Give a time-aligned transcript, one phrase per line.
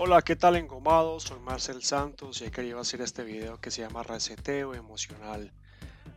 [0.00, 1.24] Hola, ¿qué tal engomados?
[1.24, 5.50] Soy Marcel Santos y he querido hacer este video que se llama Reseteo Emocional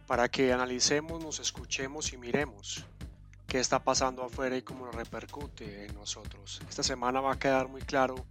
[0.05, 2.86] para que analicemos, nos escuchemos y miremos
[3.48, 6.62] qué está pasando afuera y cómo repercute en nosotros.
[6.70, 8.23] Esta semana va a quedar muy claro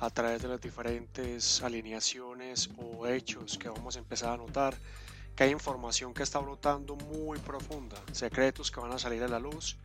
[0.00, 4.78] a través de las diferentes alineaciones o hechos que vamos a empezar a notar
[5.36, 9.40] que hay información que está brotando muy profunda, secretos que van a salir a la
[9.40, 9.76] luz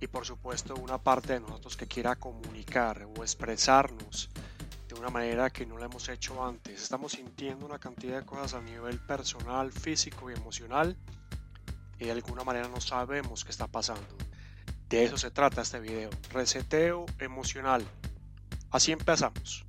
[0.00, 4.30] y por supuesto una parte de nosotros que quiera comunicar o expresarnos
[4.88, 6.82] de una manera que no lo hemos hecho antes.
[6.82, 10.96] Estamos sintiendo una cantidad de cosas a nivel personal, físico y emocional
[11.98, 14.16] y de alguna manera no sabemos qué está pasando.
[14.88, 17.86] De eso se trata este video, reseteo emocional.
[18.70, 19.67] Así empezamos.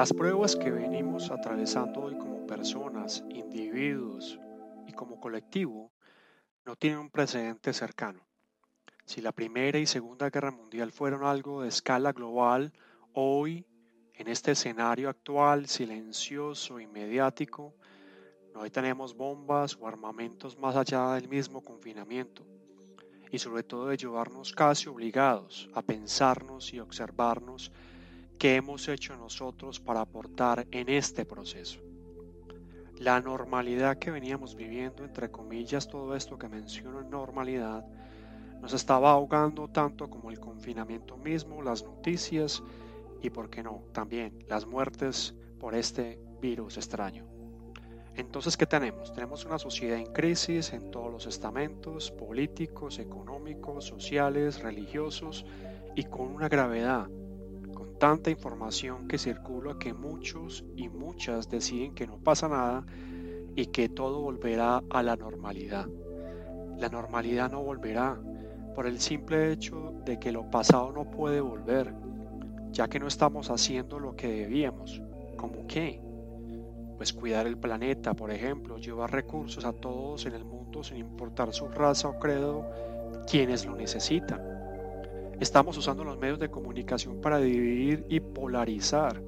[0.00, 4.40] Las pruebas que venimos atravesando hoy como personas, individuos
[4.86, 5.92] y como colectivo
[6.64, 8.26] no tienen un precedente cercano.
[9.04, 12.72] Si la Primera y Segunda Guerra Mundial fueron algo de escala global,
[13.12, 13.66] hoy,
[14.14, 17.74] en este escenario actual silencioso y mediático,
[18.54, 22.46] no tenemos bombas o armamentos más allá del mismo confinamiento
[23.30, 27.70] y sobre todo de llevarnos casi obligados a pensarnos y observarnos
[28.40, 31.78] ¿Qué hemos hecho nosotros para aportar en este proceso?
[32.98, 37.84] La normalidad que veníamos viviendo, entre comillas, todo esto que menciono en normalidad,
[38.62, 42.62] nos estaba ahogando tanto como el confinamiento mismo, las noticias
[43.20, 47.26] y, por qué no, también las muertes por este virus extraño.
[48.14, 49.12] Entonces, ¿qué tenemos?
[49.12, 55.44] Tenemos una sociedad en crisis en todos los estamentos, políticos, económicos, sociales, religiosos,
[55.94, 57.10] y con una gravedad
[58.00, 62.86] tanta información que circula que muchos y muchas deciden que no pasa nada
[63.54, 65.86] y que todo volverá a la normalidad.
[66.78, 68.18] La normalidad no volverá
[68.74, 71.92] por el simple hecho de que lo pasado no puede volver,
[72.70, 75.02] ya que no estamos haciendo lo que debíamos.
[75.36, 76.00] ¿Cómo qué?
[76.96, 81.52] Pues cuidar el planeta, por ejemplo, llevar recursos a todos en el mundo sin importar
[81.52, 82.64] su raza o credo,
[83.26, 84.49] quienes lo necesitan
[85.40, 89.22] Estamos usando los medios de comunicación para dividir y polarizar.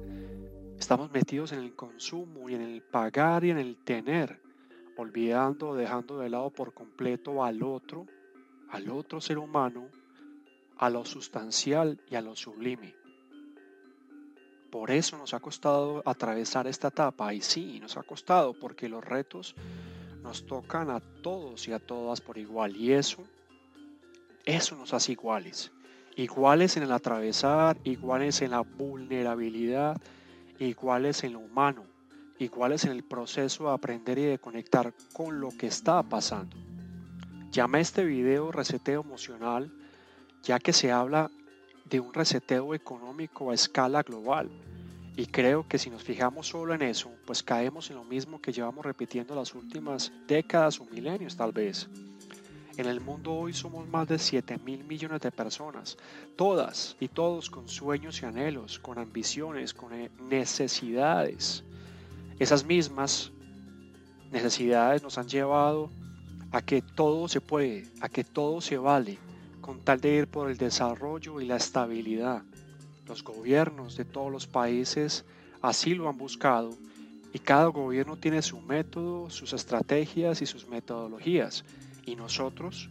[0.77, 4.39] Estamos metidos en el consumo y en el pagar y en el tener,
[4.95, 8.05] olvidando dejando de lado por completo al otro,
[8.69, 9.87] al otro ser humano,
[10.77, 12.93] a lo sustancial y a lo sublime.
[14.69, 19.03] Por eso nos ha costado atravesar esta etapa y sí, nos ha costado porque los
[19.03, 19.55] retos
[20.21, 23.23] nos tocan a todos y a todas por igual y eso,
[24.45, 25.71] eso nos hace iguales
[26.15, 29.99] iguales en el atravesar, iguales en la vulnerabilidad,
[30.59, 31.85] iguales en lo humano,
[32.39, 36.55] iguales en el proceso de aprender y de conectar con lo que está pasando.
[37.51, 39.71] Llama este video reseteo emocional,
[40.43, 41.29] ya que se habla
[41.85, 44.49] de un reseteo económico a escala global.
[45.15, 48.51] Y creo que si nos fijamos solo en eso, pues caemos en lo mismo que
[48.51, 51.87] llevamos repitiendo las últimas décadas o milenios tal vez.
[52.75, 55.95] En el mundo hoy somos más de 7 mil millones de personas,
[56.35, 61.63] todas y todos con sueños y anhelos, con ambiciones, con eh, necesidades.
[62.39, 63.31] Esas mismas
[64.31, 65.91] necesidades nos han llevado
[66.51, 69.19] a que todo se puede, a que todo se vale,
[69.61, 72.41] con tal de ir por el desarrollo y la estabilidad.
[73.05, 75.25] Los gobiernos de todos los países
[75.61, 76.71] así lo han buscado
[77.33, 81.63] y cada gobierno tiene su método, sus estrategias y sus metodologías
[82.05, 82.89] ¿Y nosotros?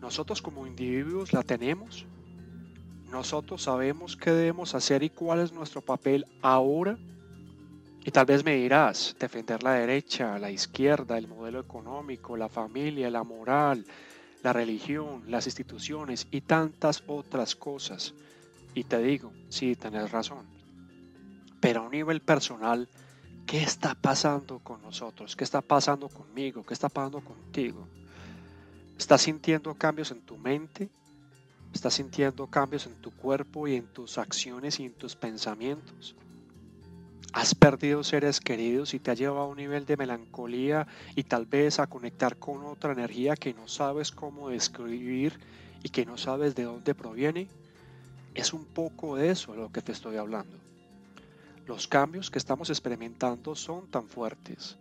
[0.00, 2.06] ¿Nosotros como individuos la tenemos?
[3.10, 6.98] ¿Nosotros sabemos qué debemos hacer y cuál es nuestro papel ahora?
[8.04, 13.10] Y tal vez me dirás, defender la derecha, la izquierda, el modelo económico, la familia,
[13.10, 13.86] la moral,
[14.42, 18.14] la religión, las instituciones y tantas otras cosas.
[18.74, 20.44] Y te digo, sí, tenés razón.
[21.60, 22.88] Pero a un nivel personal,
[23.46, 25.36] ¿Qué está pasando con nosotros?
[25.36, 26.64] ¿Qué está pasando conmigo?
[26.64, 27.86] ¿Qué está pasando contigo?
[28.98, 30.88] ¿Estás sintiendo cambios en tu mente?
[31.72, 36.14] ¿Estás sintiendo cambios en tu cuerpo y en tus acciones y en tus pensamientos?
[37.32, 40.86] ¿Has perdido seres queridos y te ha llevado a un nivel de melancolía
[41.16, 45.40] y tal vez a conectar con otra energía que no sabes cómo describir
[45.82, 47.48] y que no sabes de dónde proviene?
[48.34, 50.56] Es un poco de eso lo que te estoy hablando.
[51.66, 54.76] Los cambios que estamos experimentando son tan fuertes,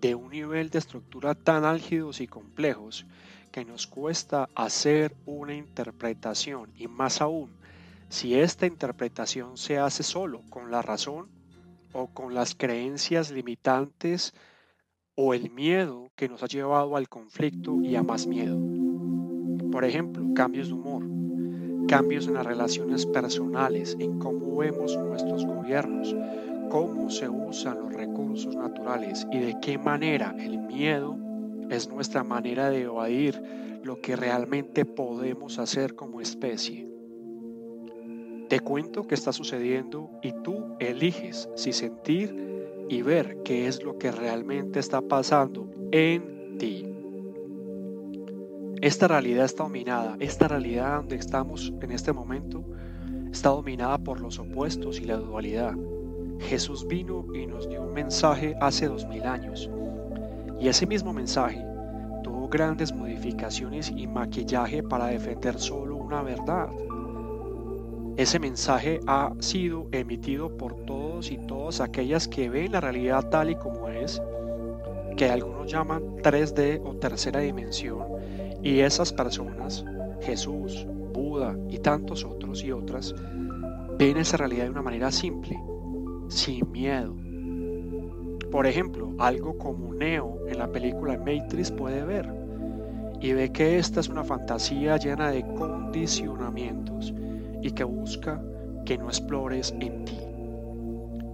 [0.00, 3.06] de un nivel de estructura tan álgidos y complejos
[3.50, 7.50] que nos cuesta hacer una interpretación y más aún
[8.08, 11.28] si esta interpretación se hace solo con la razón
[11.92, 14.34] o con las creencias limitantes
[15.14, 18.58] o el miedo que nos ha llevado al conflicto y a más miedo.
[19.70, 21.02] Por ejemplo, cambios de humor,
[21.88, 26.14] cambios en las relaciones personales, en cómo vemos nuestros gobiernos,
[26.68, 31.16] cómo se usan los recursos naturales y de qué manera el miedo
[31.70, 33.42] es nuestra manera de evadir
[33.82, 36.88] lo que realmente podemos hacer como especie.
[38.48, 43.98] Te cuento qué está sucediendo y tú eliges si sentir y ver qué es lo
[43.98, 46.86] que realmente está pasando en ti.
[48.80, 52.64] Esta realidad está dominada, esta realidad donde estamos en este momento
[53.30, 55.74] está dominada por los opuestos y la dualidad.
[56.40, 59.70] Jesús vino y nos dio un mensaje hace dos mil años
[60.60, 61.64] y ese mismo mensaje
[62.22, 66.68] tuvo grandes modificaciones y maquillaje para defender solo una verdad.
[68.16, 73.50] Ese mensaje ha sido emitido por todos y todas aquellas que ven la realidad tal
[73.50, 74.20] y como es,
[75.16, 78.04] que algunos llaman 3D o tercera dimensión,
[78.62, 79.84] y esas personas,
[80.20, 83.14] Jesús, Buda y tantos otros y otras,
[83.96, 85.56] ven esa realidad de una manera simple,
[86.28, 87.14] sin miedo.
[88.50, 92.28] Por ejemplo, algo como Neo en la película Matrix puede ver
[93.20, 97.12] y ve que esta es una fantasía llena de condicionamientos
[97.62, 98.42] y que busca
[98.84, 100.18] que no explores en ti.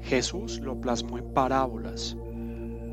[0.00, 2.17] Jesús lo plasmó en parábolas,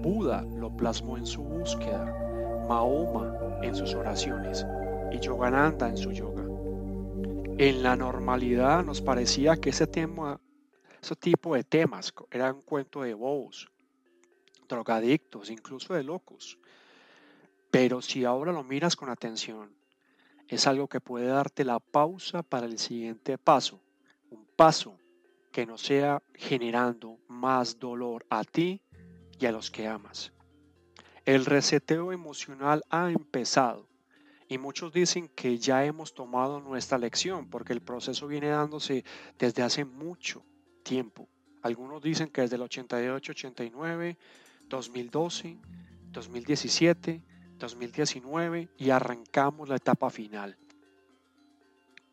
[0.02, 4.66] Buda lo plasmó en su búsqueda, Mahoma en sus oraciones
[5.12, 6.44] y Yogananda en su yoga.
[7.58, 10.40] En la normalidad nos parecía que ese tema,
[11.02, 13.68] ese tipo de temas era un cuento de bobos,
[14.70, 16.60] drogadictos, incluso de locos.
[17.72, 19.74] Pero si ahora lo miras con atención,
[20.48, 23.82] es algo que puede darte la pausa para el siguiente paso,
[24.30, 24.98] un paso
[25.52, 28.82] que no sea generando más dolor a ti
[29.40, 30.32] y a los que amas.
[31.26, 33.88] El reseteo emocional ha empezado
[34.48, 39.04] y muchos dicen que ya hemos tomado nuestra lección porque el proceso viene dándose
[39.40, 40.44] desde hace mucho
[40.92, 41.30] tiempo.
[41.62, 44.18] Algunos dicen que desde el 88, 89,
[44.68, 45.58] 2012,
[46.12, 47.22] 2017,
[47.58, 50.58] 2019 y arrancamos la etapa final.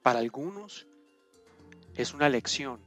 [0.00, 0.86] Para algunos
[1.96, 2.78] es una elección,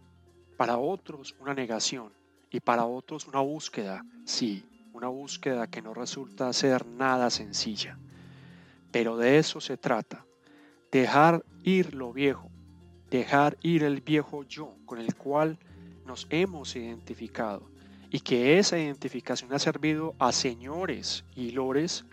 [0.56, 2.14] para otros una negación
[2.50, 4.64] y para otros una búsqueda, sí,
[4.94, 7.98] una búsqueda que no resulta ser nada sencilla.
[8.94, 10.26] Pero de eso se trata,
[10.90, 12.50] dejar ir lo viejo,
[13.10, 15.60] dejar ir el viejo yo con el cual
[16.12, 17.62] nos hemos identificado
[18.10, 22.04] y que esa identificación ha servido a señores y lores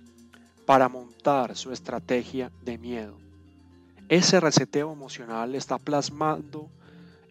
[0.67, 3.19] para montar su estrategia de miedo.
[4.09, 6.71] Ese reseteo emocional está plasmando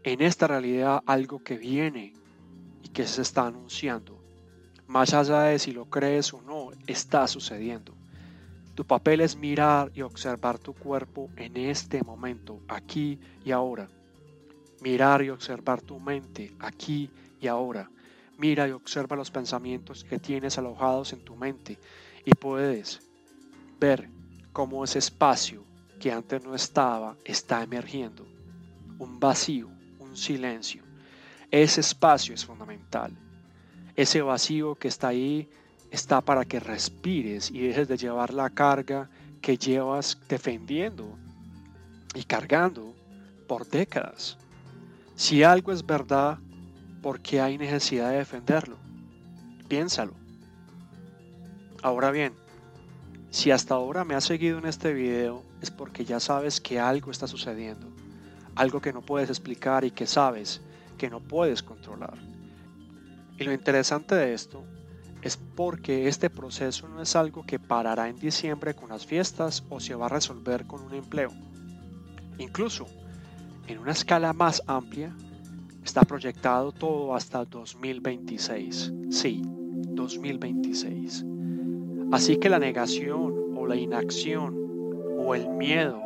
[0.04, 2.14] en esta realidad algo que viene
[2.84, 4.22] y que se está anunciando.
[4.88, 7.94] Más allá de si lo crees o no, está sucediendo.
[8.76, 13.88] Tu papel es mirar y observar tu cuerpo en este momento, aquí y ahora.
[14.82, 17.10] Mirar y observar tu mente aquí
[17.42, 17.90] y ahora.
[18.38, 21.80] Mira y observa los pensamientos que tienes alojados en tu mente
[22.24, 23.02] y puedes
[23.80, 24.10] ver
[24.54, 25.64] cómo ese espacio
[26.00, 28.28] que antes no estaba está emergiendo.
[29.00, 29.70] Un vacío,
[30.00, 30.84] un silencio.
[31.50, 33.18] Ese espacio es fundamental.
[33.96, 35.50] Ese vacío que está ahí
[35.90, 39.10] está para que respires y dejes de llevar la carga
[39.42, 41.18] que llevas defendiendo
[42.14, 42.94] y cargando
[43.48, 44.38] por décadas.
[45.18, 46.38] Si algo es verdad,
[47.02, 48.78] ¿por qué hay necesidad de defenderlo?
[49.68, 50.14] Piénsalo.
[51.82, 52.34] Ahora bien,
[53.32, 57.10] si hasta ahora me has seguido en este video es porque ya sabes que algo
[57.10, 57.88] está sucediendo,
[58.54, 60.62] algo que no puedes explicar y que sabes
[61.00, 62.20] que no puedes controlar.
[63.40, 64.64] Y lo interesante de esto
[65.24, 69.80] es porque este proceso no es algo que parará en diciembre con las fiestas o
[69.80, 71.32] se va a resolver con un empleo.
[72.38, 72.86] Incluso,
[73.68, 75.14] en una escala más amplia,
[75.84, 78.94] está proyectado todo hasta 2026.
[79.10, 81.26] Sí, 2026.
[82.12, 84.56] Así que la negación o la inacción
[85.20, 86.02] o el miedo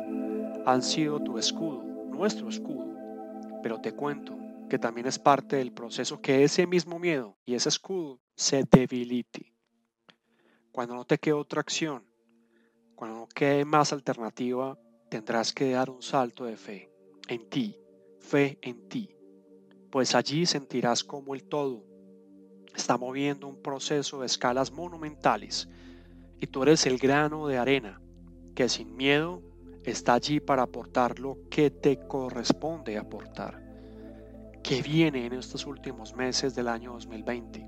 [0.66, 2.96] han sido tu escudo, nuestro escudo.
[3.62, 4.36] Pero te cuento
[4.68, 9.54] que también es parte del proceso que ese mismo miedo y ese escudo se debilite.
[10.72, 12.04] Cuando no te quede otra acción,
[12.96, 14.76] cuando no quede más alternativa,
[15.08, 16.91] tendrás que dar un salto de fe
[17.28, 17.76] en ti,
[18.20, 19.14] fe en ti,
[19.90, 21.84] pues allí sentirás como el todo,
[22.74, 25.68] está moviendo un proceso de escalas monumentales
[26.38, 28.00] y tú eres el grano de arena
[28.54, 29.42] que sin miedo
[29.84, 33.62] está allí para aportar lo que te corresponde aportar.
[34.62, 37.66] ¿Qué viene en estos últimos meses del año 2020?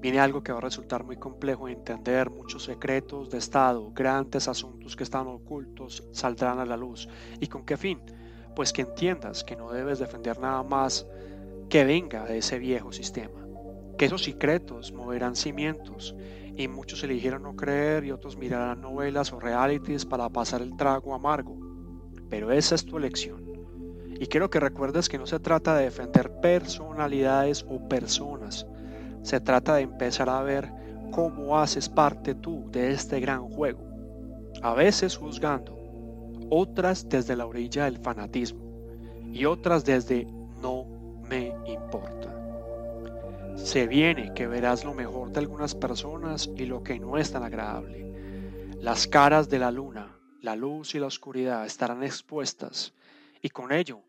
[0.00, 4.48] Viene algo que va a resultar muy complejo de entender, muchos secretos de Estado, grandes
[4.48, 7.08] asuntos que están ocultos saldrán a la luz.
[7.40, 8.00] ¿Y con qué fin?
[8.54, 11.06] Pues que entiendas que no debes defender nada más
[11.68, 13.44] que venga de ese viejo sistema
[13.96, 16.14] que esos secretos moverán cimientos
[16.56, 21.14] y muchos eligieron no creer y otros mirarán novelas o realities para pasar el trago
[21.14, 21.58] amargo.
[22.28, 23.44] Pero esa es tu elección.
[24.18, 28.66] Y quiero que recuerdes que no se trata de defender personalidades o personas.
[29.22, 30.70] Se trata de empezar a ver
[31.10, 33.84] cómo haces parte tú de este gran juego.
[34.62, 35.73] A veces juzgando,
[36.56, 38.62] otras desde la orilla del fanatismo
[39.32, 40.24] y otras desde
[40.62, 40.84] no
[41.28, 42.32] me importa.
[43.56, 47.42] Se viene que verás lo mejor de algunas personas y lo que no es tan
[47.42, 48.72] agradable.
[48.80, 52.92] Las caras de la luna, la luz y la oscuridad estarán expuestas
[53.42, 54.00] y con ello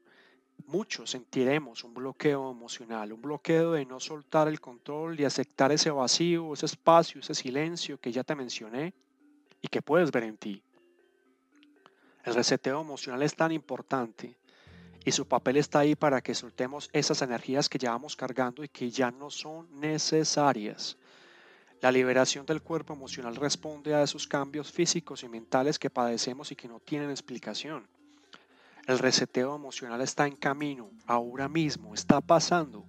[0.67, 5.89] muchos sentiremos un bloqueo emocional, un bloqueo de no soltar el control y aceptar ese
[5.89, 8.93] vacío, ese espacio, ese silencio que ya te mencioné
[9.61, 10.64] y que puedes ver en ti.
[12.25, 14.35] El reseteo emocional es tan importante
[15.05, 18.89] y su papel está ahí para que soltemos esas energías que llevamos cargando y que
[18.89, 20.97] ya no son necesarias.
[21.81, 26.55] La liberación del cuerpo emocional responde a esos cambios físicos y mentales que padecemos y
[26.55, 27.85] que no tienen explicación.
[28.87, 32.85] El reseteo emocional está en camino, ahora mismo, está pasando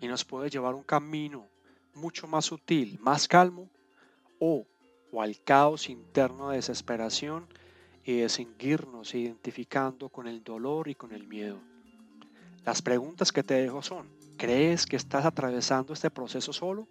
[0.00, 1.46] y nos puede llevar un camino
[1.92, 3.68] mucho más sutil, más calmo
[4.38, 4.66] o,
[5.12, 7.46] o al caos interno de desesperación
[8.04, 11.58] y seguirnos identificando con el dolor y con el miedo.
[12.64, 16.86] Las preguntas que te dejo son, ¿crees que estás atravesando este proceso solo?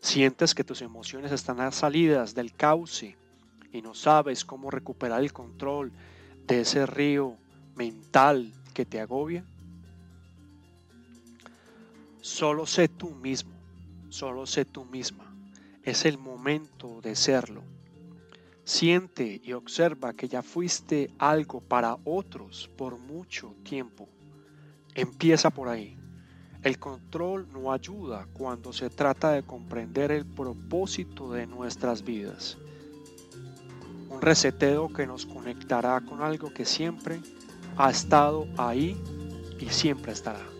[0.00, 3.16] ¿Sientes que tus emociones están salidas del cauce
[3.72, 5.92] y no sabes cómo recuperar el control
[6.46, 7.36] de ese río
[7.74, 9.44] mental que te agobia?
[12.20, 13.52] Solo sé tú mismo,
[14.08, 15.32] solo sé tú misma.
[15.84, 17.62] Es el momento de serlo.
[18.66, 24.08] Siente y observa que ya fuiste algo para otros por mucho tiempo.
[24.92, 25.96] Empieza por ahí.
[26.64, 32.58] El control no ayuda cuando se trata de comprender el propósito de nuestras vidas.
[34.10, 37.20] Un reseteo que nos conectará con algo que siempre
[37.76, 39.00] ha estado ahí
[39.60, 40.55] y siempre estará.